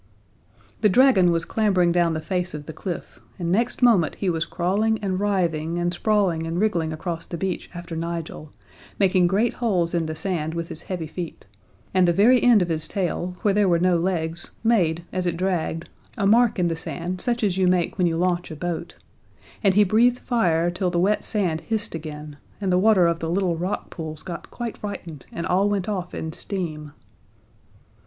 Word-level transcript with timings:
The 0.79 0.89
dragon 0.89 1.29
was 1.31 1.45
clambering 1.45 1.91
down 1.91 2.15
the 2.15 2.21
face 2.21 2.55
of 2.55 2.65
the 2.65 2.73
cliff, 2.73 3.19
and 3.37 3.51
next 3.51 3.83
moment 3.83 4.15
he 4.15 4.31
was 4.31 4.47
crawling 4.47 4.97
and 5.03 5.19
writhing 5.19 5.77
and 5.77 5.93
sprawling 5.93 6.47
and 6.47 6.59
wriggling 6.59 6.91
across 6.91 7.23
the 7.27 7.37
beach 7.37 7.69
after 7.75 7.95
Nigel, 7.95 8.51
making 8.97 9.27
great 9.27 9.53
holes 9.61 9.93
in 9.93 10.07
the 10.07 10.15
sand 10.15 10.55
with 10.55 10.69
his 10.69 10.81
heavy 10.81 11.05
feet 11.05 11.45
and 11.93 12.07
the 12.07 12.13
very 12.13 12.41
end 12.41 12.63
of 12.63 12.69
his 12.69 12.87
tail, 12.87 13.35
where 13.43 13.53
there 13.53 13.69
were 13.69 13.77
no 13.77 13.95
legs, 13.95 14.49
made, 14.63 15.03
as 15.13 15.27
it 15.27 15.37
dragged, 15.37 15.87
a 16.17 16.25
mark 16.25 16.57
in 16.57 16.67
the 16.67 16.75
sand 16.75 17.21
such 17.21 17.43
as 17.43 17.57
you 17.59 17.67
make 17.67 17.99
when 17.99 18.07
you 18.07 18.17
launch 18.17 18.49
a 18.49 18.55
boat; 18.55 18.95
and 19.63 19.75
he 19.75 19.83
breathed 19.83 20.17
fire 20.17 20.71
till 20.71 20.89
the 20.89 20.97
wet 20.97 21.23
sand 21.23 21.61
hissed 21.61 21.93
again, 21.93 22.37
and 22.59 22.73
the 22.73 22.79
water 22.79 23.05
of 23.05 23.19
the 23.19 23.29
little 23.29 23.55
rock 23.55 23.91
pools 23.91 24.23
got 24.23 24.49
quite 24.49 24.79
frightened, 24.79 25.27
and 25.31 25.45
all 25.45 25.69
went 25.69 25.87
off 25.87 26.15
in 26.15 26.33
steam. 26.33 26.91